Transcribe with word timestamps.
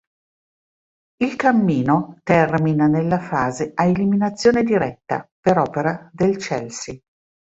Il 1.17 1.35
cammino 1.35 2.19
termina 2.23 2.87
nella 2.87 3.19
fase 3.19 3.71
a 3.75 3.85
eliminazione 3.85 4.63
diretta, 4.63 5.29
per 5.39 5.59
opera 5.59 6.09
del 6.11 6.37
Chelsea. 6.37 6.99